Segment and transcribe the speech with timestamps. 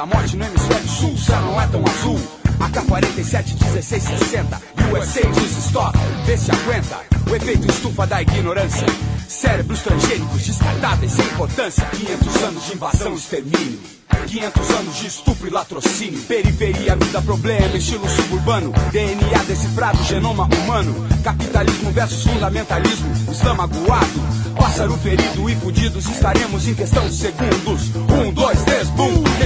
[0.00, 2.18] Da morte, no hemisfério sul céu não é tão azul.
[2.58, 4.62] AK-47, 1660,
[4.92, 7.00] USA diz stop, vê se aguenta.
[7.30, 8.86] O efeito estufa da ignorância.
[9.28, 11.84] Cérebros transgênicos descartáveis sem importância.
[11.84, 13.78] 500 anos de invasão e extermínio.
[14.26, 16.20] 500 anos de estupro e latrocínio.
[16.22, 18.72] Periferia, vida, problema, estilo suburbano.
[18.90, 20.94] DNA decifrado, genoma humano.
[21.22, 23.12] Capitalismo versus fundamentalismo.
[23.30, 24.40] Islã aguado.
[24.58, 27.89] Pássaro ferido e fudidos estaremos em questão de segundos.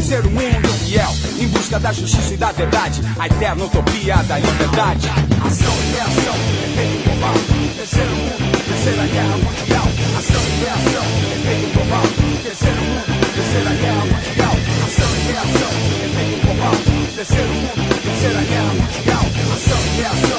[0.05, 0.15] Um, bum!
[0.15, 3.01] Terceiro mundo fiel, em busca da justiça e da verdade.
[3.19, 5.09] A eterna utopia da liberdade.
[5.45, 7.35] Ação e reação, efeito global.
[7.77, 9.89] Terceiro mundo, terceira guerra mundial.
[10.19, 12.03] Ação e reação, efeito global.
[12.43, 14.55] Terceiro mundo, terceira guerra mundial.
[14.85, 15.73] Ação e reação,
[16.05, 16.75] efeito global.
[17.17, 19.25] Terceiro mundo, terceira guerra mundial.
[19.55, 20.34] Ação e reação,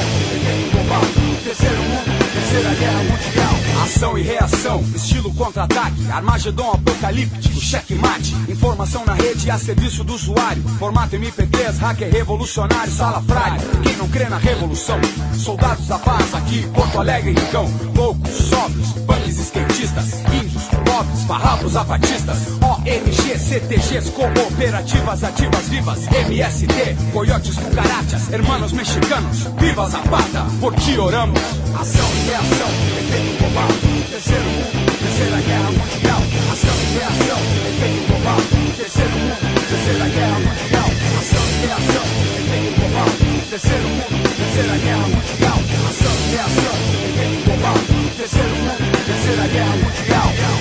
[3.96, 8.36] Ação e reação, estilo contra-ataque, Armagedon apocalíptico, checkmate.
[8.50, 10.62] Informação na rede a serviço do usuário.
[10.78, 13.62] Formato MP3, hacker revolucionário, salafrário.
[13.84, 15.00] Quem não crê na revolução?
[15.34, 17.72] Soldados da paz aqui, Porto Alegre, Ricão.
[17.96, 22.38] Loucos, sóbrios, punks skatistas, índios, pobres, farrapos, apatistas.
[22.62, 26.06] ONG, CTGs, cooperativas ativas vivas.
[26.08, 29.48] MST, coiotes, cucarachas, hermanos mexicanos.
[29.58, 31.40] Viva Zapata, por ti oramos.
[31.80, 32.68] Ação e reação,
[33.00, 33.95] efeito global.
[34.16, 36.22] Terceiro mundo, terceira guerra mundial.
[36.54, 37.38] Ação e reação,
[37.68, 38.38] efeito global.
[38.78, 40.90] Terceiro mundo, terceira guerra mundial.
[41.20, 42.06] Ação e reação,
[42.40, 43.10] efeito global.
[43.50, 45.60] Terceiro mundo, terceira guerra mundial.
[45.90, 47.76] Ação e reação, efeito global.
[48.16, 50.55] Terceiro mundo, terceira guerra mundial.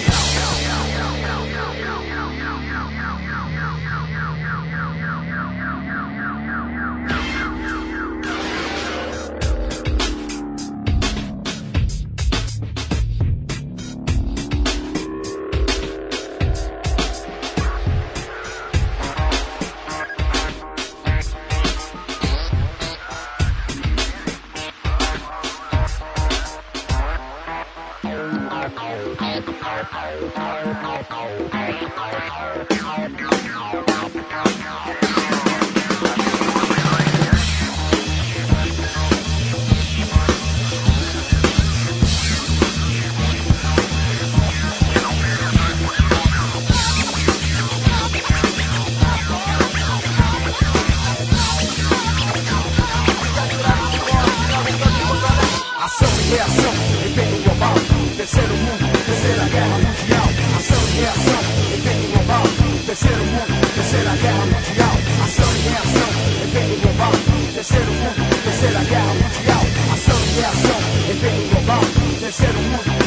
[64.25, 64.97] Guerra mundial.
[65.23, 66.09] Ação e reação,
[66.45, 67.13] efeito global.
[67.53, 69.63] Terceiro mundo, terceira guerra mundial.
[69.93, 70.81] Ação e reação,
[71.11, 71.81] efeito global.
[72.21, 73.04] Terceiro mundo,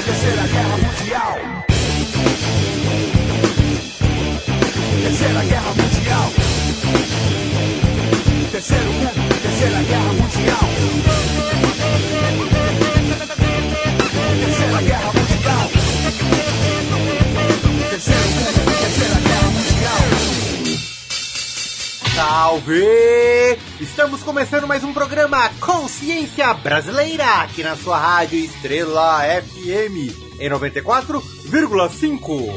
[23.79, 32.51] Estamos começando mais um programa Consciência Brasileira aqui na sua rádio Estrela FM em 94,5.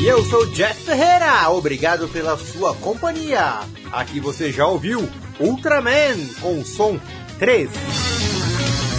[0.00, 3.60] E eu sou Jeff Ferreira, obrigado pela sua companhia.
[3.90, 5.08] Aqui você já ouviu
[5.40, 7.00] Ultraman com som
[7.38, 7.70] 3.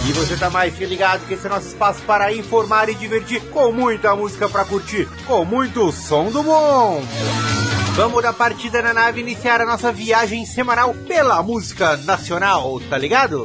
[0.08, 3.40] E você tá mais que ligado que esse é nosso espaço para informar e divertir
[3.50, 7.00] com muita música para curtir, com muito som do bom.
[7.98, 13.44] Vamos da partida na nave iniciar a nossa viagem semanal pela música nacional, tá ligado?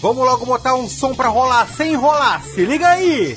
[0.00, 3.36] Vamos logo botar um som pra rolar sem enrolar, se liga aí!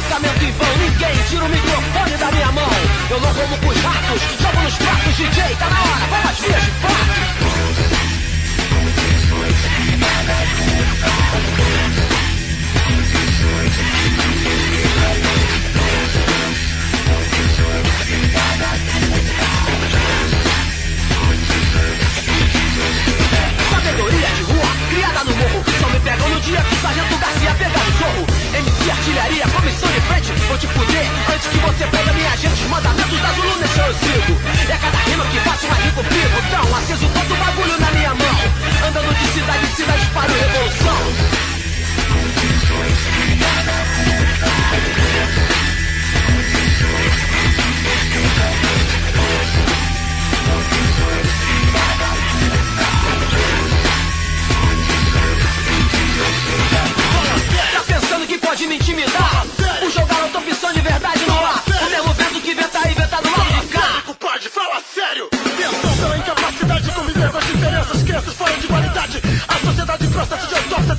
[0.00, 0.76] pensamento em vão.
[0.78, 2.70] Ninguém tira o microfone da minha mão.
[3.10, 5.16] Eu não como pros ratos, jogo nos pratos.
[5.16, 7.30] DJ, tá na hora, Vamos às vias de fato.
[23.70, 26.79] Sabedoria de rua, criada no morro, só me pegam no dia que
[29.10, 33.20] artilharia, comissão de frente, vou te fuder Antes que você pega minha gente, os mandamentos
[33.20, 34.40] das lunas eu sigo.
[34.68, 36.42] E a cada rima que faço mais rico fico.
[36.50, 38.88] Tão aceso quanto bagulho na minha mão.
[38.88, 41.00] Andando de cidade em cidade para o revolução.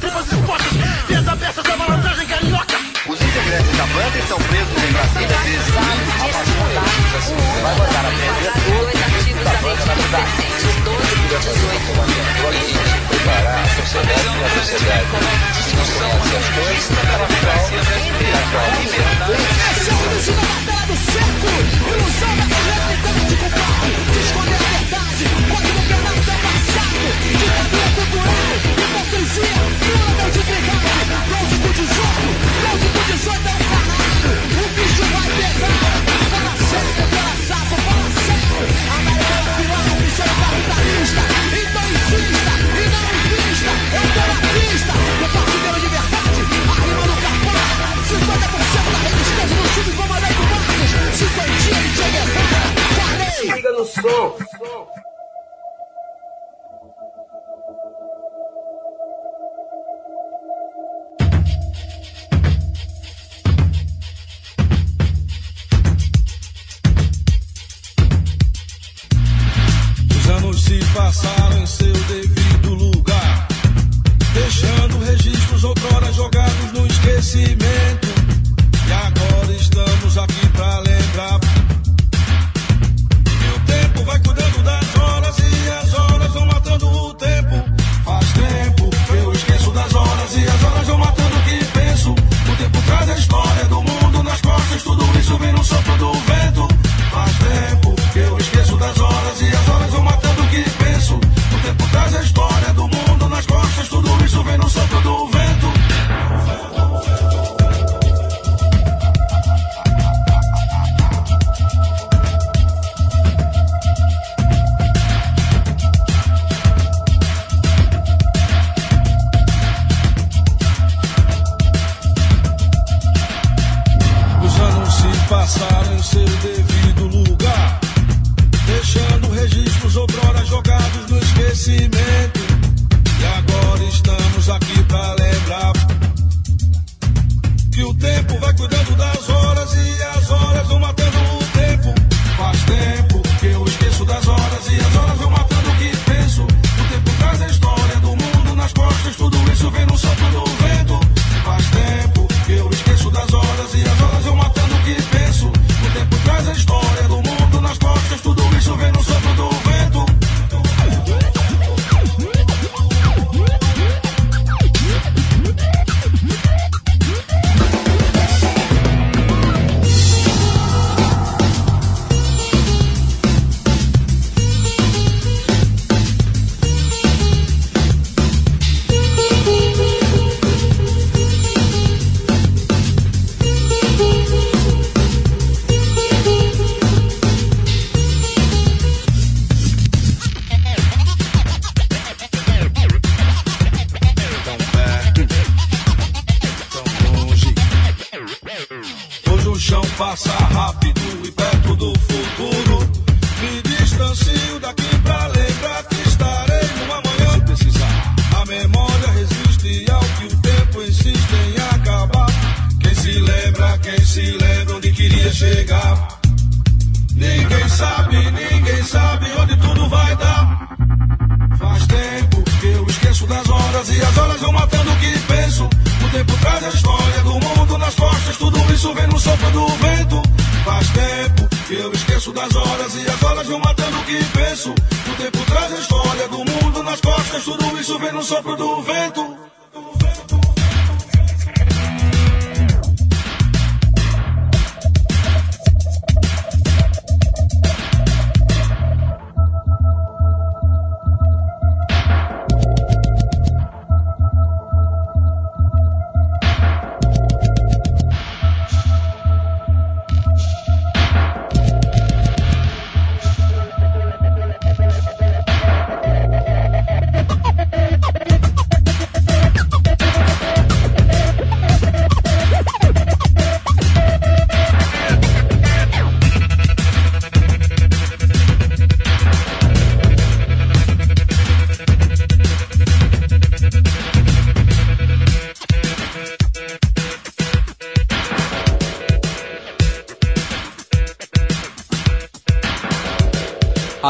[0.02, 0.74] tripas expostas,
[1.08, 2.78] vias abertas da malandragem carioca.
[3.08, 5.78] Os integrantes da banda estão presos em Brasília desde que
[7.62, 8.92] Vai botar a prender tudo
[9.44, 9.82] da banda
[13.32, 17.64] a sociedade e a sociedade que não conhece as coisas, ela fica a
[18.52, 19.38] qual liberdade.
[19.72, 20.78] Esse é o original da
[21.94, 22.51] ilusão da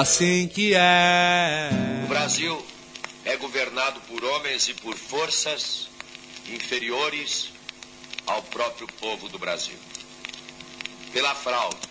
[0.02, 1.70] assim que é.
[2.04, 2.66] O Brasil
[3.24, 5.90] é governado por homens e por forças
[6.50, 7.50] inferiores
[8.26, 9.78] ao próprio povo do Brasil.
[11.14, 11.88] Pela fraude,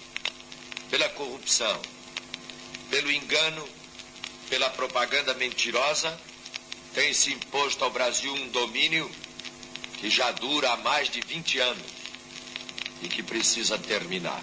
[0.90, 1.80] pela corrupção,
[2.90, 3.64] pelo engano,
[4.48, 6.18] pela propaganda mentirosa,
[6.92, 9.08] tem se imposto ao Brasil um domínio
[9.98, 11.92] que já dura há mais de 20 anos
[13.02, 14.42] e que precisa terminar.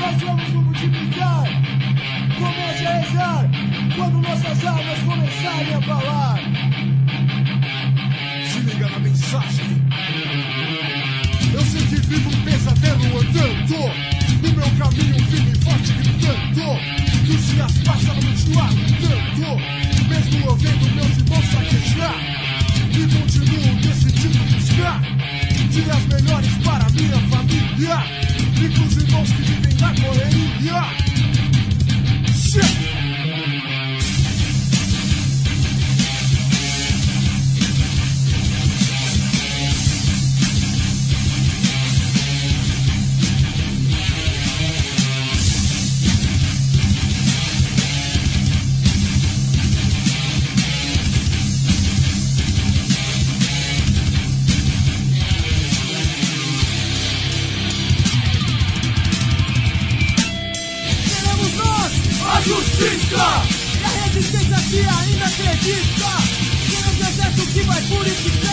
[0.00, 1.44] Nós vamos nos multiplicar
[2.38, 3.50] Comece a rezar
[3.96, 6.38] Quando nossas almas começarem a falar
[8.44, 9.78] Se liga na mensagem.
[11.52, 14.18] Eu sei que vivo um pesadelo andando.
[14.42, 16.78] No meu caminho, firme e forte, gritando.
[17.26, 20.08] Que os dias passam a continuar lutando.
[20.08, 22.14] Mesmo eu vendo meus irmãos fraquejar.
[22.92, 25.00] E continuo decidindo buscar
[25.68, 27.98] dias melhores para minha família.
[28.60, 30.82] E pros irmãos que vivem na correria.
[32.34, 33.07] Chefe!
[67.90, 68.47] Exército que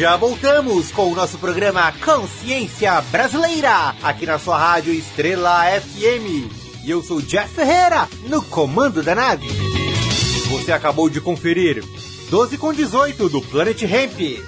[0.00, 6.50] Já voltamos com o nosso programa Consciência Brasileira, aqui na sua rádio Estrela FM.
[6.82, 9.46] E eu sou Jeff Ferreira, no comando da nave.
[10.48, 11.84] Você acabou de conferir
[12.30, 14.42] 12 com 18 do Planet Ramp,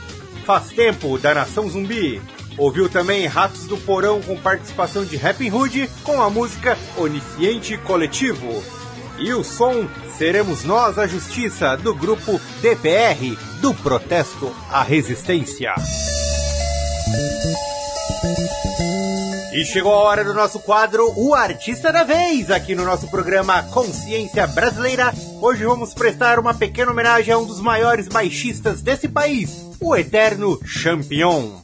[0.46, 2.22] Faz Tempo da Nação Zumbi.
[2.56, 8.81] Ouviu também Ratos do Porão com participação de Rapping Hood com a música Onisciente Coletivo.
[9.18, 15.74] E o som Seremos Nós a Justiça do grupo DPR, do Protesto à Resistência.
[19.52, 23.62] E chegou a hora do nosso quadro O Artista da Vez, aqui no nosso programa
[23.64, 25.12] Consciência Brasileira.
[25.40, 30.58] Hoje vamos prestar uma pequena homenagem a um dos maiores baixistas desse país, o eterno
[30.64, 31.60] Champion.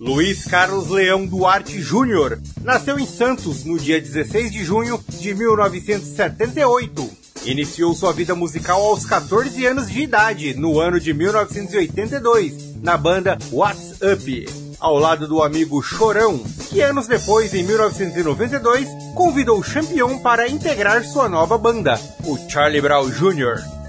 [0.00, 7.10] Luiz Carlos Leão Duarte Júnior nasceu em Santos no dia 16 de junho de 1978.
[7.44, 13.36] Iniciou sua vida musical aos 14 anos de idade, no ano de 1982, na banda
[13.52, 14.48] What's Up,
[14.80, 21.04] ao lado do amigo Chorão, que anos depois, em 1992, convidou o Champion para integrar
[21.04, 23.79] sua nova banda, o Charlie Brown Jr.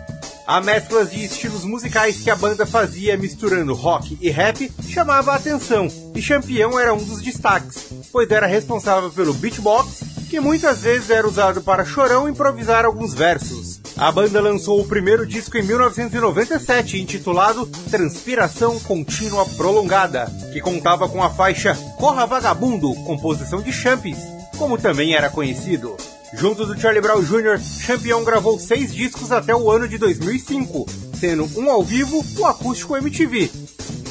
[0.46, 5.36] A mescla de estilos musicais que a banda fazia misturando rock e rap chamava a
[5.36, 11.10] atenção, e Champion era um dos destaques, pois era responsável pelo beatbox, que muitas vezes
[11.10, 13.80] era usado para Chorão improvisar alguns versos.
[13.98, 21.22] A banda lançou o primeiro disco em 1997, intitulado Transpiração Contínua Prolongada, que contava com
[21.22, 24.18] a faixa Corra Vagabundo, composição de Champs,
[24.58, 25.96] como também era conhecido.
[26.34, 30.86] Junto do Charlie Brown Jr., Champion gravou seis discos até o ano de 2005,
[31.20, 33.52] sendo um ao vivo, o acústico MTV.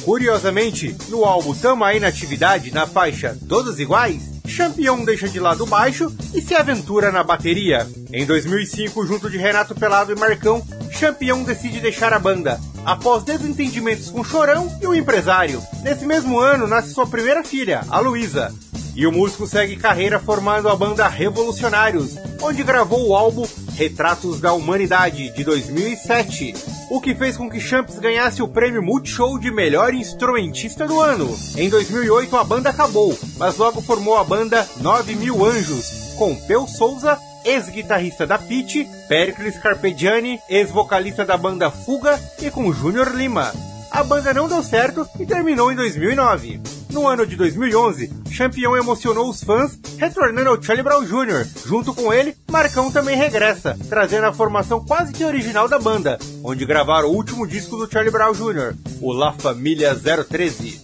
[0.03, 5.63] Curiosamente, no álbum Tamo Aí na Atividade, na faixa Todos Iguais, Champion deixa de lado
[5.63, 7.87] o baixo e se aventura na bateria.
[8.11, 14.09] Em 2005, junto de Renato Pelado e Marcão, Champion decide deixar a banda, após desentendimentos
[14.09, 15.61] com Chorão e o empresário.
[15.83, 18.53] Nesse mesmo ano, nasce sua primeira filha, a Luísa.
[18.93, 24.53] E o músico segue carreira formando a banda Revolucionários, onde gravou o álbum Retratos da
[24.53, 26.53] Humanidade, de 2007,
[26.89, 31.33] o que fez com que Champs ganhasse o prêmio Multishow de melhor instrumentista do ano.
[31.55, 36.67] Em 2008 a banda acabou, mas logo formou a banda 9 Mil Anjos, com Peu
[36.67, 43.53] Souza, ex-guitarrista da Pitty, Pericles Carpegiani, ex-vocalista da banda Fuga e com Júnior Lima.
[43.89, 46.80] A banda não deu certo e terminou em 2009.
[46.91, 51.47] No ano de 2011, Champion emocionou os fãs, retornando ao Charlie Brown Jr.
[51.65, 56.65] Junto com ele, Marcão também regressa, trazendo a formação quase que original da banda, onde
[56.65, 60.81] gravaram o último disco do Charlie Brown Jr., o La Família 013.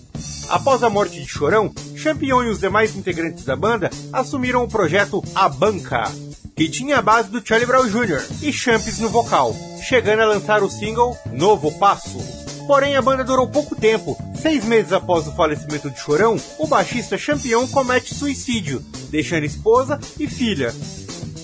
[0.48, 5.22] Após a morte de Chorão, Champion e os demais integrantes da banda assumiram o projeto
[5.36, 6.10] A Banca,
[6.56, 8.26] que tinha a base do Charlie Brown Jr.
[8.42, 12.47] e Champs no vocal, chegando a lançar o single Novo Passo.
[12.68, 14.18] Porém, a banda durou pouco tempo.
[14.36, 20.28] Seis meses após o falecimento de Chorão, o baixista Champion comete suicídio, deixando esposa e
[20.28, 20.76] filha.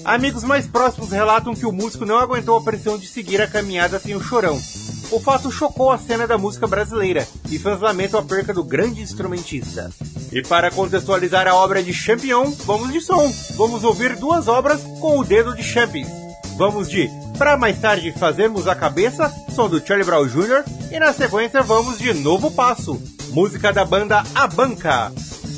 [0.03, 3.97] Amigos mais próximos relatam que o músico não aguentou a pressão de seguir a caminhada
[3.99, 4.59] sem o Chorão.
[5.11, 9.01] O fato chocou a cena da música brasileira e fãs lamentam a perca do grande
[9.01, 9.89] instrumentista.
[10.29, 13.31] E para contextualizar a obra de Champion, vamos de som.
[13.55, 16.22] Vamos ouvir duas obras com o dedo de Champions.
[16.57, 20.63] Vamos de Pra mais tarde fazermos a cabeça, som do Charlie Brown Jr.
[20.91, 25.11] E na sequência vamos de Novo Passo, música da banda A Banca.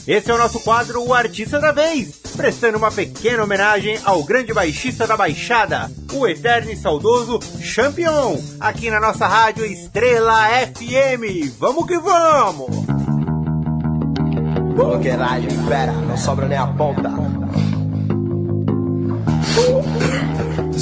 [0.08, 4.54] Esse é o nosso quadro O Artista da Vez, prestando uma pequena homenagem ao grande
[4.54, 11.52] baixista da Baixada, o eterno e saudoso Champion, aqui na nossa rádio Estrela FM.
[11.60, 12.86] Vamos que vamos!
[14.76, 17.35] Bloqueiragem, fera, não sobra nem a ponta.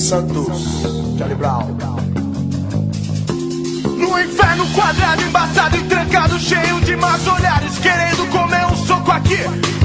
[0.04, 0.84] Santos,
[1.18, 1.78] Charlie Brown.
[3.98, 9.38] No inferno quadrado, embaçado e trancado, cheio de más olhares, querendo comer um soco aqui.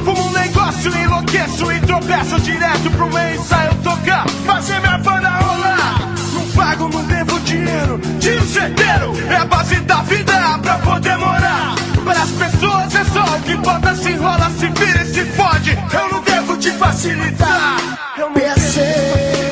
[0.04, 6.14] Fumo um negócio, enlouqueço e tropeço direto pro meio ensaio tocar, fazer minha banda rolar.
[6.34, 11.76] Não pago, não devo dinheiro, tiro certeiro, é a base da vida pra poder morar.
[12.04, 15.78] Para as pessoas é só o que bota, se enrola, se vira e se fode.
[15.92, 17.76] Eu não devo te facilitar.
[18.18, 19.47] Eu pensei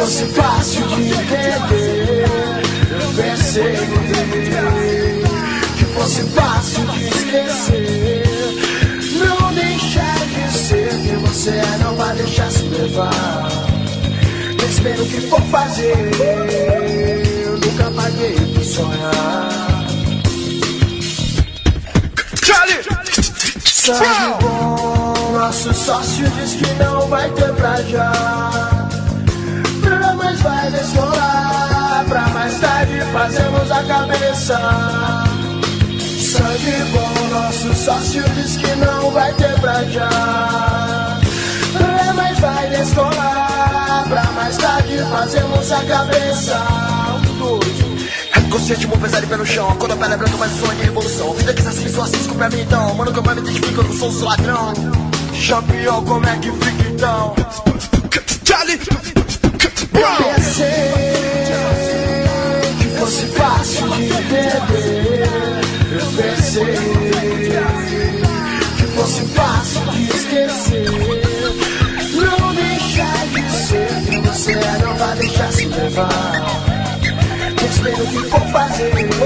[0.00, 2.24] fosse fácil de entender.
[2.90, 3.76] Eu pensei
[5.76, 8.22] que fosse fácil de esquecer.
[9.18, 13.48] Não deixar de ser quem você é, não vai deixar se levar.
[14.70, 15.94] Espero que for fazer.
[17.44, 19.86] Eu nunca paguei por sonhar.
[22.42, 22.82] Charlie!
[23.66, 28.79] Sangue bom, nosso sócio diz que não vai ter pra já
[30.30, 32.04] mas vai descolar.
[32.08, 34.56] Pra mais tarde fazermos a cabeça.
[36.20, 41.18] Sangue bom, nosso sócio diz que não vai ter pra já.
[42.14, 44.04] Mas vai descolar.
[44.08, 46.56] Pra mais tarde fazermos a cabeça.
[47.14, 47.80] Um, dois.
[48.50, 49.76] Consciente, bom pesar e pé no chão.
[49.78, 51.32] Quando a pele é branca, mas sonho de revolução.
[51.34, 52.94] Vida que assassina, sou assim, pra mim então.
[52.94, 54.72] Mano, que eu me identifico, eu não sou seu ladrão.
[55.32, 57.34] Champion, como é que fica então?
[58.44, 58.80] Charlie!
[59.62, 60.72] Eu pensei
[62.78, 64.60] que fosse fácil de entender.
[65.92, 66.76] Eu pensei
[68.78, 70.90] que fosse fácil de esquecer.
[72.14, 76.42] Não deixar de ser quem você é, não vai deixar se levar.
[77.70, 79.19] Espero que for fazer.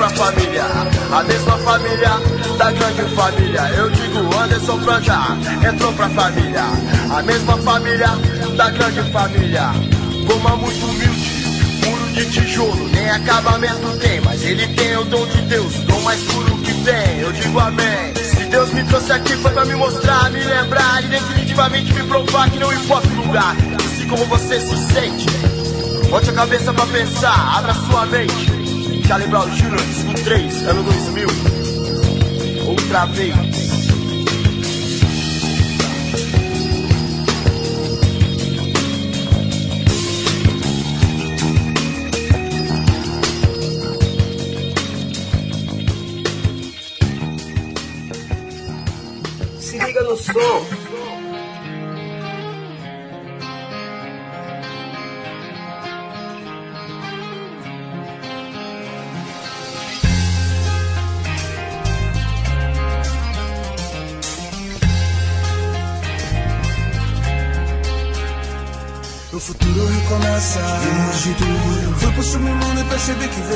[0.00, 0.64] Pra família,
[1.12, 2.10] a mesma família
[2.56, 3.60] da grande família.
[3.76, 5.18] Eu digo Anderson Franja
[5.70, 6.64] entrou pra família,
[7.14, 8.08] a mesma família
[8.56, 9.70] da grande família.
[10.26, 11.30] Coma muito humilde,
[11.84, 16.00] muro de tijolo, nem acabamento tem, mas ele tem o dom de Deus, o dom
[16.00, 17.18] mais puro que tem.
[17.20, 18.14] Eu digo amém.
[18.14, 22.48] Se Deus me trouxe aqui foi pra me mostrar, me lembrar e definitivamente me provar
[22.48, 25.26] que não importa o lugar, assim como você se sente.
[26.08, 28.59] Bote a cabeça pra pensar, abra sua mente.
[29.10, 31.26] Charlie Brown Jr., disco 3, ano 2000.
[32.68, 33.34] Outra vez.
[49.58, 50.79] Se liga no som.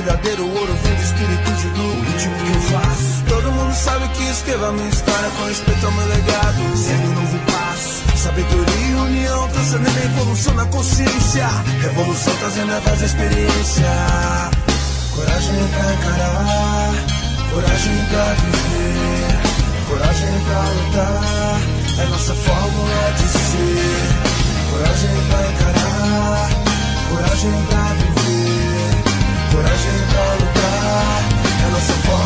[0.04, 1.64] Verdadeiro ouro vem do espírito de.
[1.80, 3.24] O ritmo que eu faço.
[3.26, 6.76] Todo mundo sabe que escreva minha história com respeito ao meu legado.
[6.76, 8.18] Segue um novo passo.
[8.18, 11.48] Sabedoria e união transcendendo a evolução na consciência.
[11.80, 13.90] Revolução trazendo a voz experiência.
[15.14, 16.92] Coragem pra encarar.
[17.50, 19.38] Coragem pra viver.
[19.88, 21.60] Coragem pra lutar.
[21.98, 24.34] É nossa fórmula de ser.
[24.70, 26.50] Coragem pra encarar,
[27.08, 28.13] coragem pra viver,
[29.54, 31.28] coragem pra lutar,
[31.64, 32.23] é nossa fórmula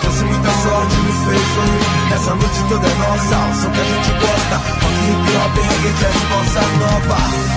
[0.00, 0.96] Trouxe muita sorte.
[2.12, 4.56] Essa noite toda é nossa, o som que a gente gosta.
[4.56, 7.50] Rock, hip hop, reggae, jazz, bossa nova.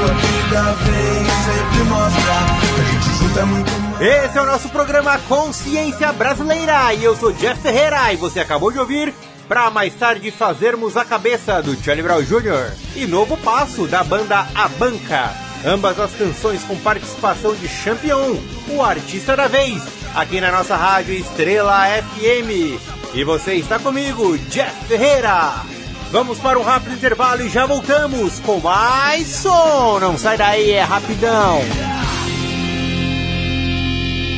[0.00, 4.00] A vida vem sempre mostra a gente junta muito mais.
[4.00, 8.72] Esse é o nosso programa Consciência Brasileira e eu sou Jeff Ferreira e você acabou
[8.72, 9.14] de ouvir
[9.46, 12.72] para mais tarde fazermos a cabeça do Charlie Brown Jr.
[12.96, 15.34] e Novo Passo da banda A Banca.
[15.64, 18.36] Ambas as canções com participação de Champion,
[18.68, 19.82] o artista da vez,
[20.14, 22.78] aqui na nossa rádio Estrela FM.
[23.14, 25.64] E você está comigo, Jeff Ferreira.
[26.10, 29.98] Vamos para um rápido intervalo e já voltamos com mais som.
[30.00, 31.60] Não sai daí, é rapidão.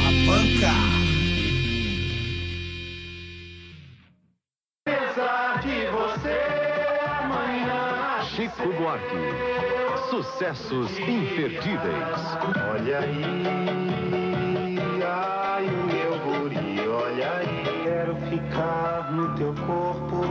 [0.00, 0.92] A banca.
[8.36, 9.16] Chico Buarque.
[10.10, 12.18] Sucessos imperdíveis.
[12.70, 14.31] Olha aí,
[15.04, 17.82] ai o meu guri, olha aí.
[17.84, 20.24] Quero ficar no teu corpo,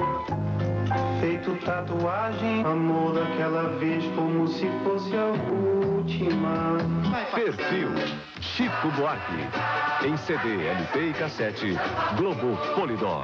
[1.20, 2.64] feito tatuagem.
[2.66, 6.78] Amor daquela vez como se fosse a última.
[7.34, 7.90] Perfil
[8.42, 10.06] Chico Buarque.
[10.06, 11.78] Em CD, LP e cassete,
[12.18, 13.24] Globo Polydor.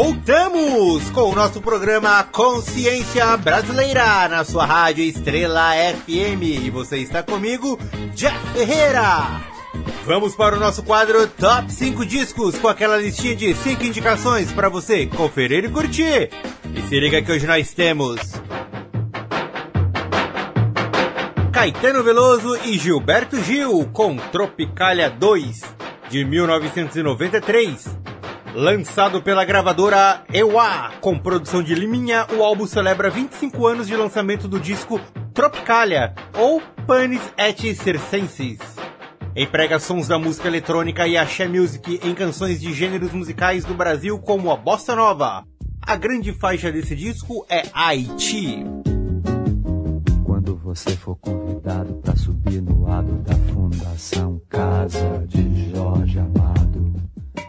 [0.00, 7.20] Voltamos com o nosso programa Consciência Brasileira na sua rádio Estrela FM e você está
[7.20, 7.76] comigo,
[8.14, 9.42] Jeff Ferreira.
[10.06, 14.68] Vamos para o nosso quadro Top 5 Discos com aquela listinha de 5 indicações para
[14.68, 16.30] você conferir e curtir.
[16.76, 18.20] E se liga que hoje nós temos
[21.52, 25.60] Caetano Veloso e Gilberto Gil com Tropicália 2
[26.08, 27.98] de 1993.
[28.54, 34.48] Lançado pela gravadora EWA, com produção de Liminha, o álbum celebra 25 anos de lançamento
[34.48, 35.00] do disco
[35.34, 38.58] Tropicalia, ou Panis et Circenses.
[39.36, 44.18] Emprega sons da música eletrônica e axé music em canções de gêneros musicais do Brasil
[44.18, 45.44] como a bossa nova.
[45.80, 48.64] A grande faixa desse disco é Haiti.
[50.24, 55.37] Quando você for convidado para subir no lado da Fundação Casa de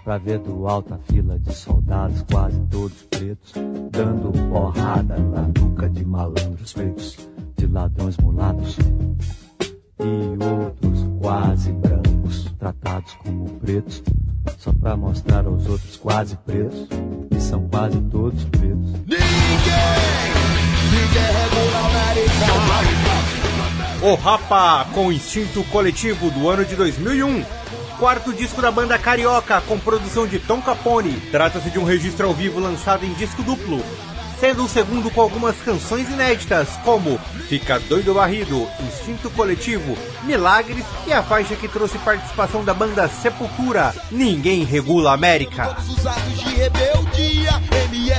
[0.09, 3.53] pra ver do alto a fila de soldados, quase todos pretos,
[3.91, 7.15] dando porrada na nuca de malandros feitos
[7.55, 8.75] de ladrões mulatos
[9.99, 14.01] e outros quase brancos, tratados como pretos,
[14.57, 16.87] só pra mostrar aos outros quase pretos,
[17.29, 18.89] e são quase todos pretos.
[24.01, 27.58] O Rapa com Instinto Coletivo do ano de 2001.
[27.99, 31.19] Quarto disco da banda Carioca com produção de Tom Capone.
[31.31, 33.83] Trata-se de um registro ao vivo lançado em disco duplo,
[34.39, 37.17] sendo o segundo com algumas canções inéditas, como
[37.49, 43.93] Fica Doido Barrido, Instinto Coletivo, Milagres e a faixa que trouxe participação da banda Sepultura,
[44.09, 45.75] Ninguém Regula a América.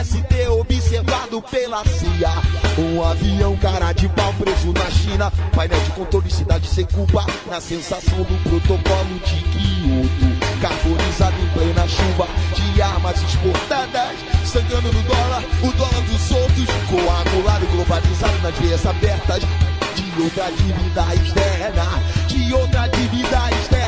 [0.01, 2.33] MST observado pela CIA.
[2.79, 7.61] Um avião cara de pau preso na China, painel de controle cidade sem culpa, na
[7.61, 10.61] sensação do protocolo de Kyoto.
[10.63, 17.67] Carbonizado em plena chuva de armas exportadas, sangrando no dólar, o dólar dos outros, coagulado,
[17.67, 21.85] globalizado nas veias abertas de outra dívida externa,
[22.27, 23.80] de outra dívida externa.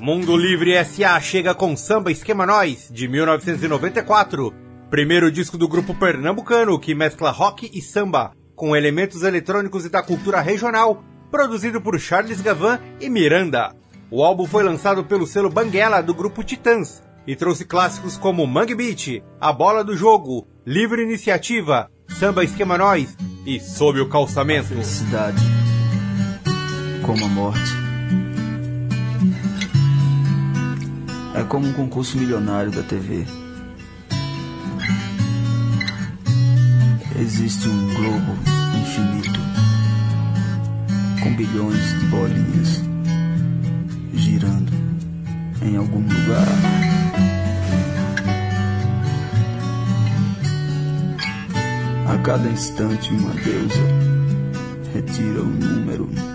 [0.00, 1.20] Mundo Livre S.A.
[1.20, 4.50] chega com Samba Esquema Nós, de 1994.
[4.88, 10.02] Primeiro disco do grupo pernambucano que mescla rock e samba, com elementos eletrônicos e da
[10.02, 13.76] cultura regional, produzido por Charles Gavan e Miranda.
[14.10, 18.74] O álbum foi lançado pelo selo Banguela do grupo Titãs e trouxe clássicos como Mangue
[18.74, 24.68] Beat, A Bola do Jogo, Livre Iniciativa, Samba Esquema Nós e Sob o Calçamento.
[24.68, 25.42] Felicidade,
[27.04, 27.89] como a morte.
[31.34, 33.24] É como um concurso milionário da TV.
[37.18, 38.32] Existe um globo
[38.80, 39.40] infinito
[41.22, 42.82] com bilhões de bolinhas
[44.14, 44.72] girando
[45.62, 46.46] em algum lugar.
[52.08, 54.10] A cada instante, uma deusa
[54.92, 56.29] retira o número.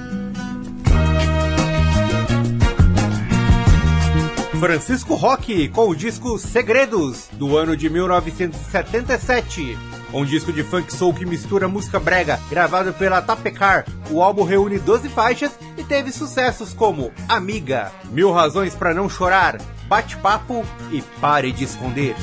[4.56, 9.78] Francisco Roque com o disco Segredos, do ano de 1977.
[10.14, 13.86] Um disco de funk soul que mistura música brega, gravado pela Tapecar.
[14.10, 19.60] O álbum reúne 12 faixas e teve sucessos como Amiga, Mil Razões para Não Chorar,
[19.88, 22.16] Bate-Papo e Pare de Esconder.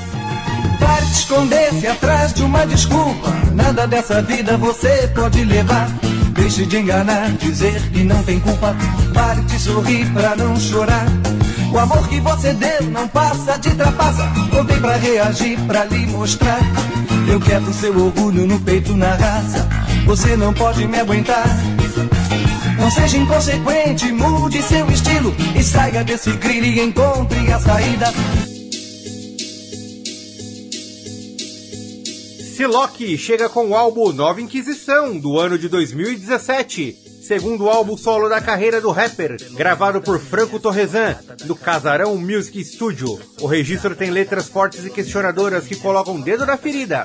[0.80, 3.30] Pare de esconder-se atrás de uma desculpa.
[3.52, 5.88] Nada dessa vida você pode levar.
[6.32, 8.74] Deixe de enganar, dizer que não tem culpa.
[9.12, 11.06] Pare de sorrir pra não chorar.
[11.72, 14.24] O amor que você deu não passa de trapaça.
[14.50, 16.60] Voltei pra reagir, pra lhe mostrar.
[17.26, 19.66] Eu quero seu orgulho no peito, na raça.
[20.04, 21.46] Você não pode me aguentar.
[22.78, 25.34] Não seja inconsequente, mude seu estilo.
[25.58, 28.12] E saia desse grilo e encontre a saída.
[32.54, 37.11] Silock chega com o álbum Nova Inquisição, do ano de 2017.
[37.22, 43.18] Segundo álbum solo da carreira do rapper, gravado por Franco Torresan, do Casarão Music Studio.
[43.40, 47.04] O registro tem letras fortes e questionadoras que colocam o dedo na ferida.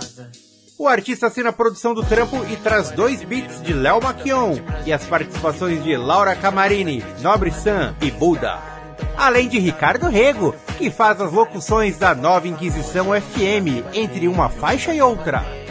[0.80, 4.92] O artista assina a produção do trampo e traz dois beats de Léo Maquion e
[4.92, 8.60] as participações de Laura Camarini, Nobre Sam e Buda.
[9.16, 14.94] Além de Ricardo Rego, que faz as locuções da Nova Inquisição FM entre uma faixa
[14.94, 15.67] e outra.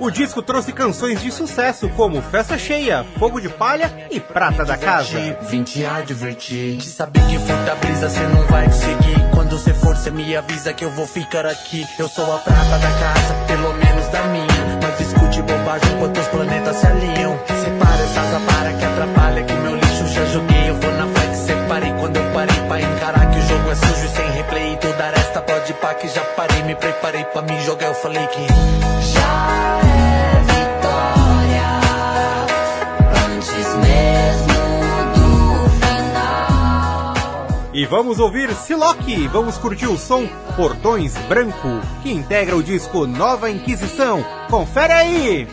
[0.00, 4.76] O disco trouxe canções de sucesso como Festa Cheia, Fogo de Palha e Prata da
[4.76, 5.36] Casa.
[5.50, 9.28] Vim te advertir, de saber que fruta brisa cê não vai conseguir.
[9.34, 11.84] Quando cê for, cê me avisa que eu vou ficar aqui.
[11.98, 14.46] Eu sou a prata da casa, pelo menos da minha.
[14.80, 17.38] Mas escute bobagem enquanto os planetas se alinham.
[17.46, 20.70] Separa essas aparas que atrapalha, que meu lixo já joguei.
[20.70, 24.06] Eu vou na que separei quando eu parei pra encarar que o jogo é sujo
[24.06, 24.74] e sem replay.
[24.74, 27.88] E toda esta pode pá que já parei, me preparei pra me jogar.
[27.88, 28.46] Eu falei que
[29.12, 29.87] já
[37.78, 40.26] E vamos ouvir Silock, vamos curtir o som
[40.56, 44.20] Portões Branco, que integra o disco Nova Inquisição.
[44.50, 45.48] Confere aí!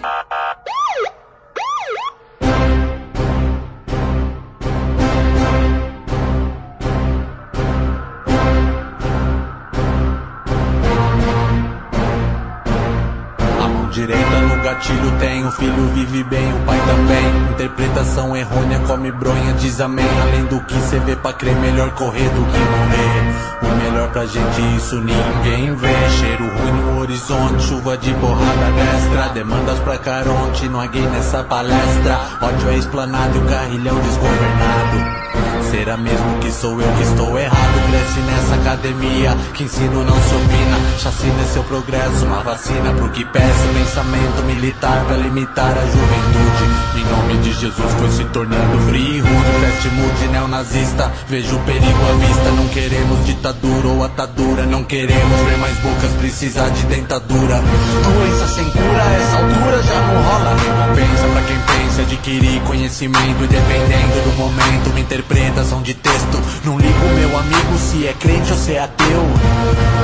[13.61, 15.45] A mão direita compartilho tem.
[15.45, 17.51] O filho vive bem, o pai também.
[17.51, 20.05] Interpretação errônea, come bronha, diz amém.
[20.23, 23.61] Além do que cê vê pra crer, melhor correr do que morrer.
[23.61, 26.09] O melhor pra gente, isso ninguém vê.
[26.19, 29.29] Cheiro ruim no horizonte, chuva de porrada destra.
[29.33, 32.19] Demandas pra Caronte, não há gay nessa palestra.
[32.41, 35.34] Ódio é explanado e o carrilhão desgovernado.
[35.71, 37.89] Será mesmo que sou eu que estou errado?
[37.89, 40.99] Cresce nessa academia que ensino não se opina.
[40.99, 43.65] Chacina é seu progresso, uma vacina pro que peça.
[43.73, 46.65] Pensamento militar pra limitar a juventude.
[46.95, 49.21] Em nome de Jesus foi se tornando rude.
[49.21, 52.51] Fast mood neonazista, vejo o perigo à vista.
[52.51, 54.65] Não queremos ditadura ou atadura.
[54.65, 57.61] Não queremos ver mais bocas precisar de dentadura.
[58.03, 60.55] Doença sem cura, essa altura já não rola.
[60.57, 63.43] Recompensa pra quem pensa adquirir conhecimento.
[63.43, 66.37] E dependendo do momento, me interpretação de texto.
[66.65, 69.23] Não ligo, meu amigo, se é crente ou se é ateu.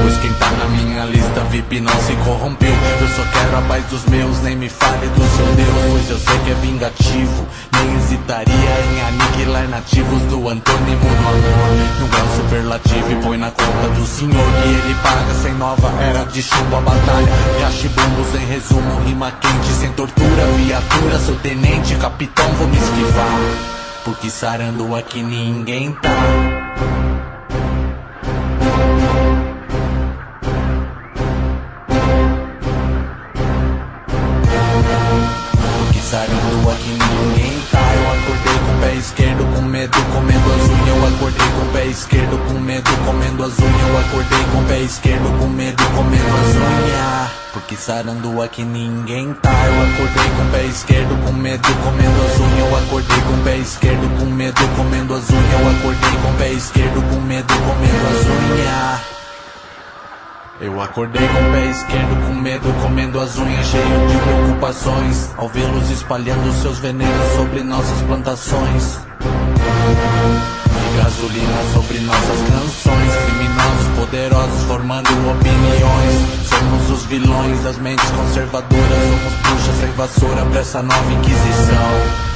[0.01, 2.73] Pois quem tá na minha lista VIP não se corrompeu.
[3.01, 5.91] Eu só quero a paz dos meus, nem me fale do seu Deus.
[5.91, 7.47] Pois eu sei que é vingativo.
[7.73, 12.19] Nem hesitaria em aniquilar nativos do antônimo do amor.
[12.19, 16.23] É um superlativo e põe na conta do senhor que ele paga sem nova era
[16.25, 17.27] de chumbo a batalha.
[17.59, 21.19] E achibumbos em resumo, rima quente, sem tortura, viatura.
[21.19, 23.71] Sou tenente, capitão, vou me esquivar.
[24.03, 26.61] Porque sarando aqui ninguém tá.
[26.82, 27.30] Porque
[38.32, 40.88] acordei com o pé esquerdo com medo, comendo as unhas.
[40.88, 43.88] Eu acordei com o pé esquerdo com medo, comendo as unhas.
[43.88, 47.32] Eu acordei com o pé esquerdo com medo, comendo as unhas.
[47.53, 49.49] Porque sarando aqui ninguém tá.
[49.49, 52.59] Eu acordei com o pé esquerdo com medo, comendo as unhas.
[52.59, 55.51] Eu acordei com o pé esquerdo com medo, comendo as unhas.
[55.51, 59.20] Eu acordei com o pé esquerdo com medo, comendo as unhas.
[60.62, 65.32] Eu acordei com o pé esquerdo com medo, comendo as unhas, cheio de preocupações.
[65.36, 68.99] Ao vê-los espalhando seus venenos sobre nossas plantações.
[70.70, 73.12] E gasolina sobre nossas canções.
[73.26, 76.47] Criminosos poderosos formando opiniões.
[76.47, 79.01] Somos os vilões das mentes conservadoras.
[79.09, 82.30] Somos bruxas sem vassoura pra essa nova inquisição.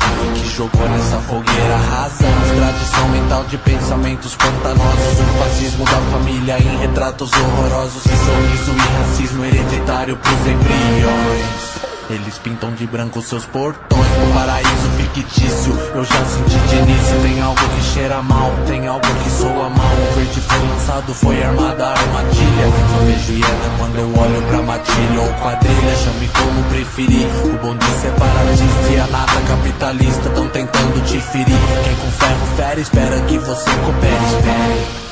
[0.56, 7.30] Jogou nessa fogueira razões Tradição mental de pensamentos pantanosos O fascismo da família em retratos
[7.34, 11.76] horrorosos E sorriso e racismo hereditário pros embriões
[12.08, 15.74] eles pintam de branco seus portões pro paraíso fictício.
[15.96, 16.65] Eu já senti.
[17.22, 19.96] Tem algo que cheira mal, tem algo que soa mal.
[20.12, 22.68] O verde foi lançado, foi armada a armadilha.
[22.92, 25.96] Só vejo hiena quando eu olho pra matilha ou quadrilha.
[26.04, 27.28] Chame como preferir.
[27.44, 31.60] O bonde separatista e a nata capitalista tão tentando te ferir.
[31.84, 35.06] Quem com ferro fere, espera que você coopere, espere.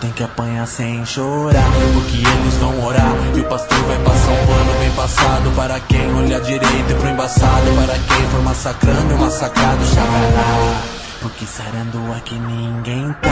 [0.00, 3.14] Tem que apanhar sem chorar, porque eles vão orar.
[3.34, 7.08] E o pastor vai passar um pano bem passado para quem olha direito e pro
[7.08, 7.70] embaçado.
[7.74, 10.93] Para quem for massacrando e massacrado chamará.
[11.24, 13.30] Porque sarando aqui ninguém tá.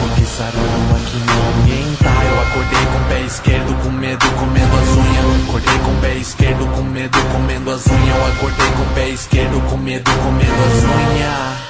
[0.00, 2.24] Porque sarando aqui ninguém tá.
[2.24, 5.48] Eu acordei com pé esquerdo com medo, comendo as unhas.
[5.48, 8.16] Acordei com o pé esquerdo com medo, comendo as unhas.
[8.16, 11.61] Eu acordei com o pé esquerdo com medo, comendo as unhas.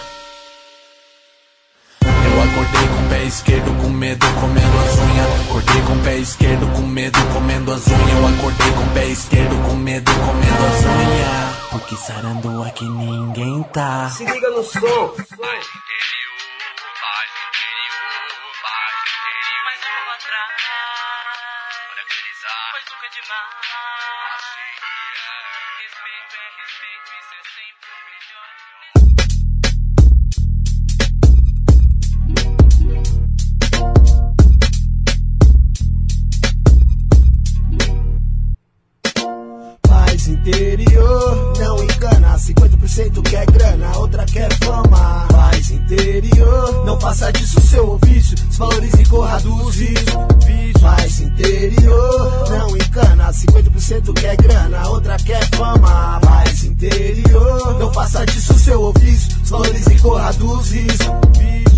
[3.33, 5.41] Esquerdo com medo, comendo as unhas.
[5.49, 8.11] Acordei com o pé esquerdo com medo, comendo as unhas.
[8.11, 11.57] Eu acordei com o pé esquerdo com medo, comendo as unhas.
[11.71, 14.11] Porque sarando aqui ninguém tá.
[14.11, 14.79] Se liga no som.
[14.79, 15.15] Interior,
[41.59, 42.37] não engana.
[42.37, 45.27] 50% quer grana, outra quer fama.
[45.31, 48.37] Paz interior, não faça disso seu ofício.
[48.49, 50.15] Desvalorize e corra dos riscos.
[50.81, 53.31] Paz interior, não engana.
[53.31, 56.19] 50% quer grana, outra quer fama.
[56.21, 59.39] Paz interior, não faça disso seu ofício.
[59.41, 61.07] Desvalorize e corra dos riscos.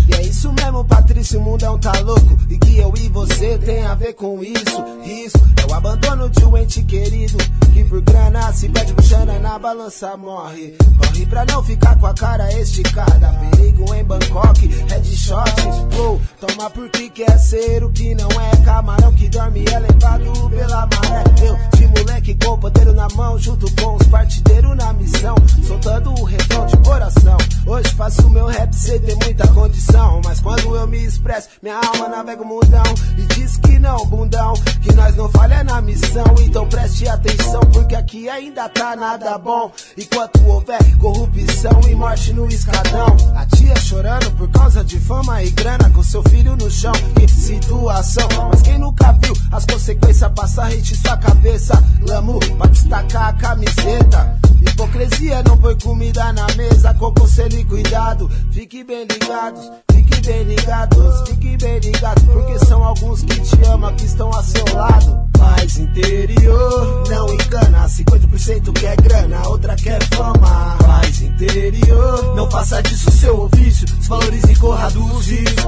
[0.07, 2.37] E é isso mesmo, Patrício, o mundão tá louco.
[2.49, 4.83] E que eu e você tem a ver com isso.
[5.03, 7.37] Isso é abandono de um ente querido.
[7.73, 10.75] Que por grana se perde puxando na balança, morre.
[10.97, 13.27] Corre pra não ficar com a cara esticada.
[13.51, 15.97] Perigo em Bangkok, headshot.
[15.97, 18.65] Wow, toma porque quer ser o que não é.
[18.65, 21.23] Camarão que dorme é levado pela maré.
[21.45, 25.35] Eu de moleque com poder na mão, junto com os partideiros na missão,
[25.67, 27.37] soltando o refrão de coração.
[27.65, 32.07] Hoje faço meu rap sem ter muita condição, mas quando eu me expresso, minha alma
[32.07, 32.83] navega o mundão
[33.17, 36.35] e diz que não, bundão, que nós não falha na missão.
[36.41, 39.71] Então preste atenção, porque aqui ainda tá nada bom.
[39.97, 45.49] Enquanto houver corrupção e morte no escadão, a tia chorando por causa de fama e
[45.51, 46.93] grana com seu filho no chão.
[47.15, 51.83] Que situação, mas quem nunca viu as consequências passar em sua cabeça?
[52.07, 54.39] Lamo pra destacar a camiseta.
[54.61, 58.29] Hipocrisia não põe comida na mesa com conselho e cuidado.
[58.51, 63.93] Fique bem ligados, fique bem ligados, fique bem ligados, porque são alguns que te amam
[63.95, 65.25] que estão a seu lado.
[65.65, 70.77] Paz interior, não engana, 50% quer grana, outra quer fama.
[70.77, 75.65] Paz interior, não faça disso seu ofício, desvalorize e corra dos riscos.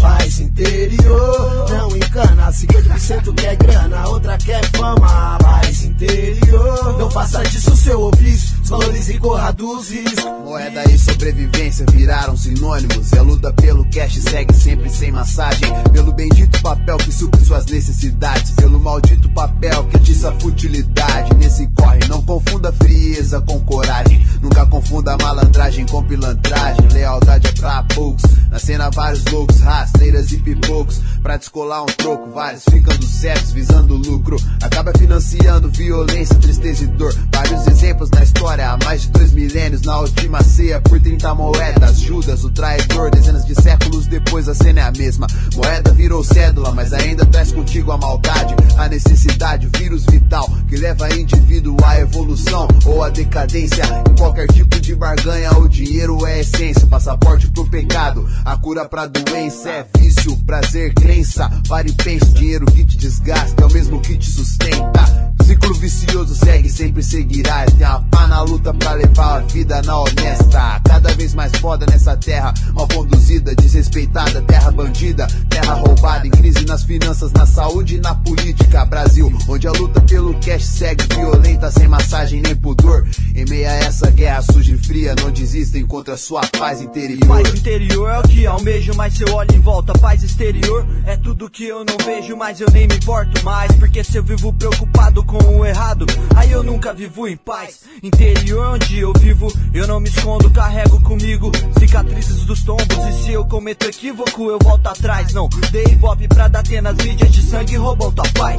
[0.00, 5.36] Paz interior, não engana, 50% quer grana, outra quer fama.
[5.42, 10.24] Paz interior, não faça disso seu ofício, desvalorize e corra dos riscos.
[10.42, 13.12] Moeda e sobrevivência viraram sinônimos.
[13.12, 15.68] E a luta pelo cash segue sempre sem massagem.
[15.92, 18.52] Pelo bendito papel que supre suas necessidades.
[18.52, 21.34] Pelo maldito papel que atiça a futilidade.
[21.34, 24.26] Nesse corre, não confunda frieza com coragem.
[24.40, 26.88] Nunca confunda malandragem com pilantragem.
[26.88, 28.22] Lealdade é pra poucos.
[28.50, 31.00] Na cena, vários loucos, rasteiras e pipocos.
[31.22, 34.36] Pra descolar um troco, vários ficando cegos, visando lucro.
[34.62, 37.14] Acaba financiando violência, tristeza e dor.
[37.32, 39.82] Vários exemplos na história, há mais de dois milênios.
[39.82, 42.00] Na última ceia, por 30 moedas.
[42.00, 45.26] Judas, o traidor, dezenas de séculos depois a cena é a mesma.
[45.54, 50.76] Moeda virou cédula, mas ainda traz contigo a maldade, a necessidade, o vírus vital que
[50.76, 53.84] leva indivíduo à evolução ou à decadência.
[54.10, 59.06] Em qualquer tipo de barganha, o dinheiro é essência, passaporte pro pecado, a cura pra
[59.06, 63.98] doença é vício, prazer, crença, pare e pensa, dinheiro que te desgasta é o mesmo
[64.00, 65.24] que te sustenta.
[65.44, 67.66] Ciclo vicioso segue, sempre seguirá.
[67.66, 70.80] Tem a pá na luta pra levar a vida na honesta.
[70.84, 76.64] Cada vez mais foda nessa terra, mal conduzida, desrespeitada, terra bandida, terra roubada, em crise
[76.66, 78.84] nas finanças, na saúde e na política.
[78.84, 83.06] Brasil, onde a luta pelo cash segue violenta, sem massagem nem pudor.
[83.34, 87.26] Em meio a essa guerra suja e fria, não desistem contra sua paz interior.
[87.26, 91.16] Paz interior é o que almejo, mas se eu olho em volta, paz exterior é
[91.16, 93.72] tudo que eu não vejo, mas eu nem me importo mais.
[93.72, 96.06] Porque se eu vivo preocupado com o errado,
[96.36, 97.80] aí eu nunca vivo em paz.
[98.02, 102.96] Interior onde eu vivo, eu não me escondo, carrego comigo cicatrizes dos tombos.
[103.08, 105.32] E se eu cometo equívoco, eu volto atrás.
[105.32, 108.56] Não dei ibope pra dar nas mídias de sangue roubam tua paz.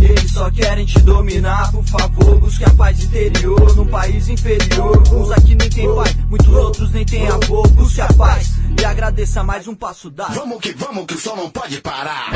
[0.00, 5.00] Eles só querem te dominar, por favor, busque a paz interior num país inferior.
[5.12, 7.62] Uns aqui nem tem pai, muitos outros nem tem avô.
[7.68, 10.34] Busque a paz e agradeça mais um passo dado.
[10.34, 12.32] Vamos que vamos, que o sol não pode parar.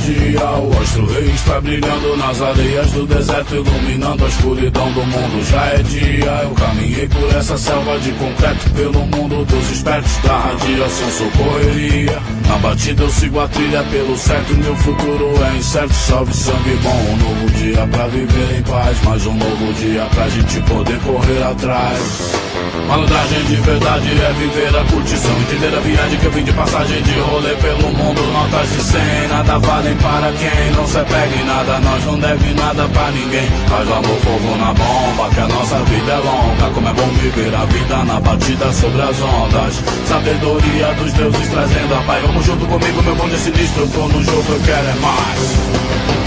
[0.00, 5.44] Dia, o astro rei está brilhando nas areias do deserto, iluminando a escuridão do mundo.
[5.50, 10.38] Já é dia, eu caminhei por essa selva de concreto, pelo mundo dos espertos da
[10.38, 11.10] radiação.
[11.10, 12.19] Sou correria,
[12.70, 14.54] na batida eu sigo a trilha pelo certo.
[14.54, 16.90] Meu futuro é incerto, salve sangue bom.
[16.90, 21.42] Um novo dia pra viver em paz, mais um novo dia pra gente poder correr
[21.42, 22.40] atrás.
[22.90, 27.00] Malandragem de verdade é viver a curtição Entender a viagem que eu vim de passagem
[27.02, 31.44] de rolê pelo mundo Notas de 100, nada valem para quem não se pega em
[31.44, 35.78] nada Nós não deve nada pra ninguém Nós vamos fogo na bomba que a nossa
[35.84, 39.74] vida é longa Como é bom viver a vida na batida sobre as ondas
[40.08, 44.08] Sabedoria dos deuses trazendo a paz Vamos junto comigo, meu bonde é sinistro Eu tô
[44.08, 46.19] no jogo, eu quero é mais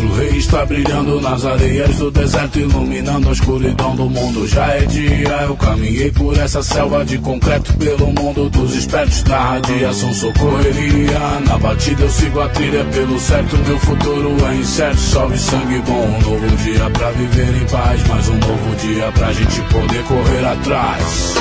[0.00, 4.48] Nosso rei está brilhando nas areias do deserto, iluminando a escuridão do mundo.
[4.48, 9.38] Já é dia, eu caminhei por essa selva de concreto pelo mundo dos espertos da
[9.38, 10.14] radiação.
[10.14, 13.58] Sou correria, na batida eu sigo a trilha pelo certo.
[13.58, 16.06] Meu futuro é incerto, salve sangue bom.
[16.06, 20.46] Um novo dia pra viver em paz, mais um novo dia pra gente poder correr
[20.46, 21.34] atrás.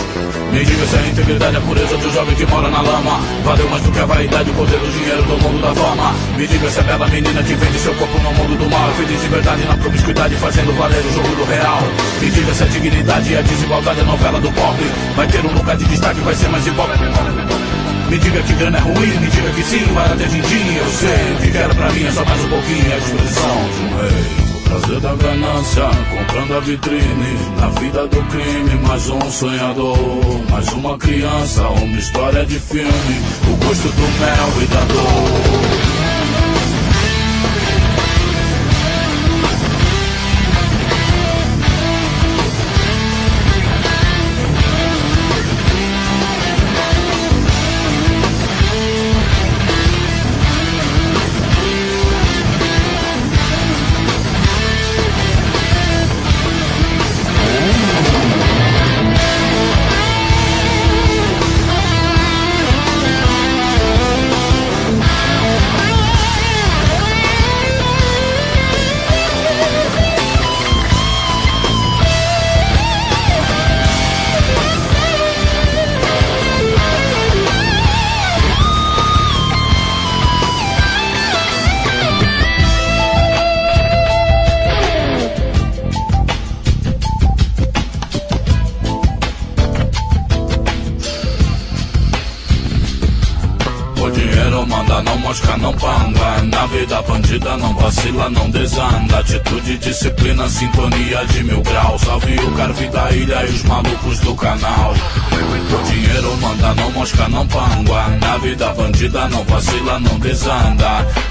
[0.52, 3.22] Me diga se a integridade é a pureza um jovem que mora na lama.
[3.46, 6.14] Valeu mais do que a vaidade, o poder do dinheiro do mundo da fama.
[6.36, 8.94] Me diga se a bela menina que vende seu corpo no mundo do mal é
[8.94, 11.82] feliz de verdade na promiscuidade, fazendo valer o jogo do real.
[12.22, 14.86] Me diga se a dignidade e a desigualdade é novela do pobre.
[15.16, 16.88] Vai ter um lugar de destaque, vai ser mais igual.
[18.10, 21.34] Me diga que grana é ruim, me diga que sim, vai até din Eu sei,
[21.34, 24.50] o que quero pra mim é só mais um pouquinho, a expressão de um rei.
[24.70, 29.98] Prazer da ganância, comprando a vitrine Na vida do crime, mais um sonhador
[30.52, 32.92] Mais uma criança, uma história de filme
[33.52, 35.99] O gosto do mel e da dor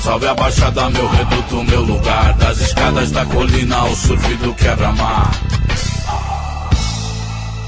[0.09, 2.33] Salve a baixada, meu reduto, meu lugar.
[2.39, 5.31] Das escadas da colina ao surf do quebra-mar.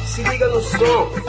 [0.07, 1.19] Se liga no som.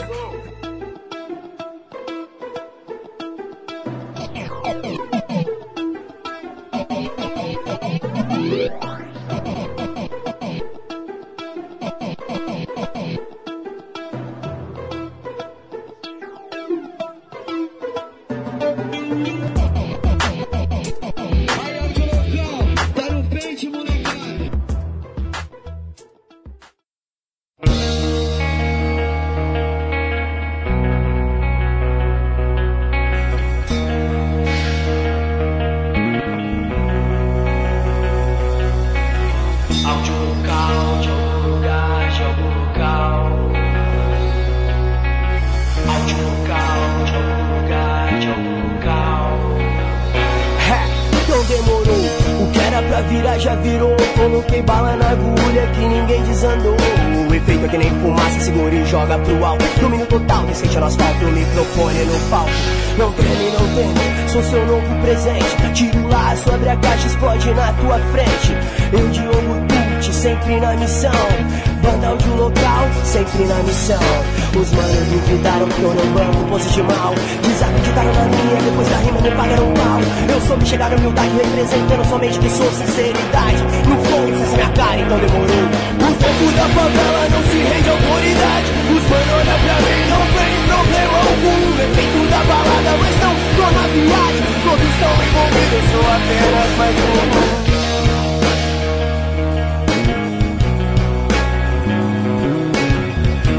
[54.52, 56.76] Coloquei bala na agulha que ninguém desandou.
[57.26, 59.64] O efeito é que nem fumaça, segura e joga pro alto.
[59.80, 62.50] Domínio total, decente no asfalto, microfone no palco.
[62.98, 65.72] Não treme, não teme, sou seu novo presente.
[65.72, 68.54] Tiro lá, sobre a caixa, explode na tua frente.
[68.92, 71.10] Eu, Diogo Tucci, sempre na missão.
[71.82, 73.98] Banda áudio local, sempre na missão.
[74.54, 77.14] Os manos duvidaram que eu não banco pose de mal.
[77.42, 80.00] Desacreditaram na minha, depois da rima me pagaram pau.
[80.28, 83.62] Eu soube chegar na humildade, representando somente que sou sinceridade.
[83.88, 84.11] No flow,
[84.60, 85.46] é cara, então demorou.
[85.46, 88.68] O fogo da favela não se rende à autoridade.
[88.92, 91.60] Os manos olham pra mim, não tem problema algum.
[91.82, 94.52] Efeito da balada, mas não tô na viagem.
[94.64, 97.62] Todos estão envolvidos, eu sou apenas mais um.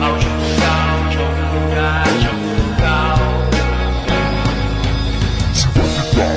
[0.03, 3.17] Áudio local, de algum lugar, de algum local.
[5.53, 6.33] Se vai ficar,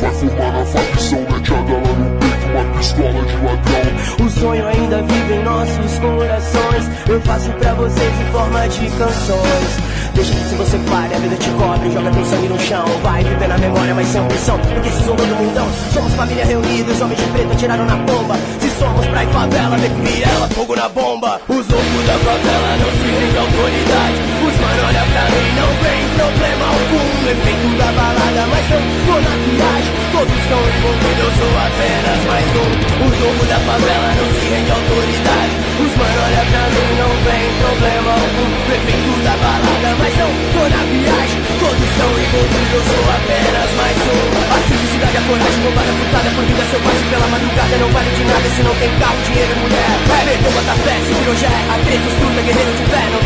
[0.00, 2.21] vai formar a facção Mete a dela no
[2.52, 6.90] uma pistola de ladrão O sonho ainda vive em nossos corações.
[7.08, 9.92] Eu faço pra vocês em forma de canções.
[10.14, 12.84] Deixa que se você falha, a vida te cobre, joga teu sangue no chão.
[13.02, 14.58] Vai viver na memória, mas sem ambição.
[14.58, 18.36] Porque se zombam do mundão, somos família reunidos, homens de preto atiraram na bomba.
[18.60, 21.40] Se somos pra ir favela, vê que ela, fogo na bomba.
[21.48, 24.41] Os loucos da favela não se rendem à autoridade
[24.72, 27.12] mano, olha pra mim, não tem problema algum.
[27.22, 32.48] Efeito da balada, mas não tô na viagem Todos estão envolvidos, eu sou apenas mais
[32.52, 32.70] um.
[33.02, 35.52] O jogo da favela não se rende à autoridade.
[35.80, 38.50] Os mano, olha pra mim, não tem problema algum.
[38.72, 43.98] Efeito da balada, mas não tô na viagem Todos estão envolvidos, eu sou apenas mais
[44.08, 44.24] um.
[44.52, 48.46] A simplicidade, a coragem, roubada, furtada Por seu selvagem, pela madrugada Não vale de nada.
[48.52, 51.60] Se não tem carro, dinheiro e mulher É, perdeu, bota fé, se virou já é.
[51.72, 52.71] Atrito, estuda, guerreiro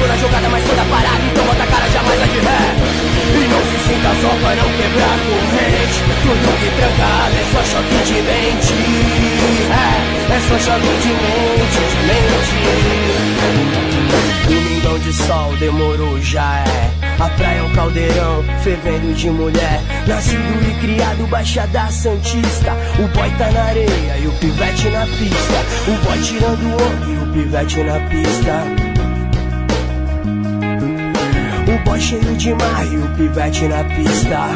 [0.06, 2.74] tô na jogada, mas toda parada Então bota cara, jamais é de ré
[3.34, 7.62] E não se sinta só pra não quebrar a corrente Tudo que trancado é só
[7.64, 8.74] choque de mente
[9.70, 12.56] É, é só choque de mente, de mente
[14.46, 16.86] Domingão de sol, demorou, já é
[17.18, 19.80] a praia é um caldeirão, fervendo de mulher.
[20.06, 22.72] Nascido e criado, Baixada Santista.
[22.98, 25.64] O boy tá na areia e o pivete na pista.
[25.88, 28.85] O boy tirando o ombro e o pivete na pista.
[31.98, 34.50] Cheio de mar e o pivete na pista.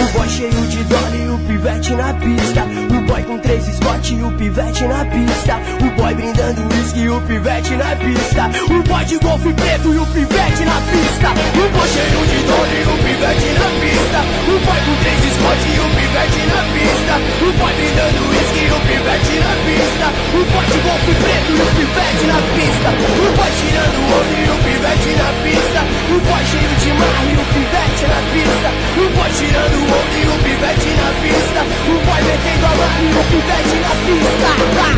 [0.00, 2.62] O boy cheio de dólar e o pivete na pista.
[2.64, 5.60] O boy com três Scott e o pivete na pista.
[5.80, 8.50] O boy brindando whisky e o pivete na pista.
[8.68, 11.28] O boy de golfe preto e o pivete na pista.
[11.32, 14.18] O boy cheio de dólar e o pivete na pista.
[14.48, 17.14] O boy com três Scott e o pivete na pista.
[17.44, 20.06] O boy brindando whisky e o pivete na pista.
[20.34, 22.88] O boy de golfe preto e o pivete na pista.
[22.88, 25.80] O boy tirando onda e o pivete na pista.
[26.08, 28.68] O boy cheio de mar e o pivete na pista.
[28.96, 31.33] O boy tirando onda e o pivete na pista.
[31.34, 34.94] O boy metendo a mão e o pivete na pista.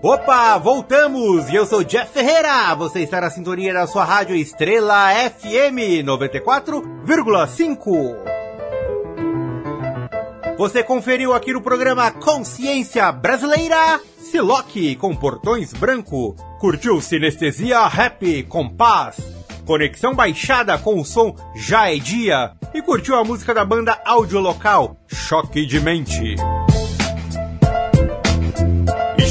[0.00, 1.48] Opa, voltamos!
[1.48, 2.72] E eu sou Jeff Ferreira.
[2.76, 8.16] Você está na sintonia da sua rádio Estrela FM 94,5.
[10.56, 18.68] Você conferiu aqui no programa Consciência Brasileira, Siloque com portões branco, curtiu Sinestesia Rap com
[18.68, 19.16] paz,
[19.66, 24.38] Conexão Baixada com o som Já é Dia e curtiu a música da banda áudio
[24.38, 26.36] local Choque de Mente.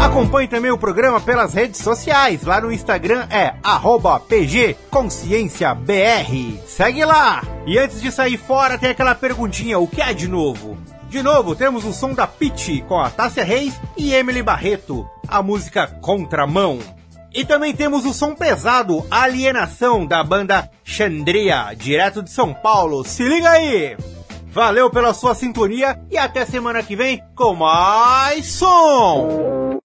[0.00, 2.44] Acompanhe também o programa pelas redes sociais.
[2.44, 3.54] Lá no Instagram é
[4.28, 6.60] pgconscienciabr.
[6.66, 7.42] Segue lá!
[7.66, 10.78] E antes de sair fora, tem aquela perguntinha: o que é de novo?
[11.08, 15.42] De novo, temos o som da Pitty com a Tássia Reis e Emily Barreto, a
[15.42, 16.78] música Contramão.
[17.32, 23.04] E também temos o som pesado Alienação da banda Xandria, direto de São Paulo.
[23.04, 23.96] Se liga aí!
[24.50, 29.78] Valeu pela sua sintonia e até semana que vem com mais som!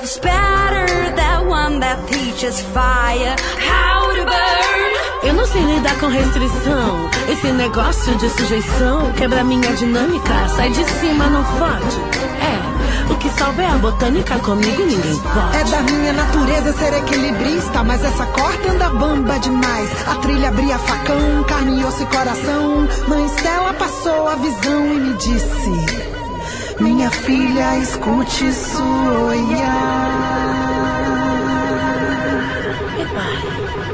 [0.00, 5.28] better than one that teaches fire how to burn.
[5.28, 7.10] Eu não sei lidar com restrição.
[7.28, 10.48] Esse negócio de sujeição quebra minha dinâmica.
[10.56, 12.00] Sai de cima, não fode.
[12.40, 15.56] É, o que salva é a botânica, comigo ninguém pode.
[15.58, 19.90] É da minha natureza ser equilibrista, mas essa corda anda bamba demais.
[20.08, 22.88] A trilha abria facão, carne, osso e coração.
[23.06, 26.19] Mãe Stella passou a visão e me disse.
[26.80, 30.10] Minha filha, escute sua olhar.
[32.96, 33.89] Goodbye.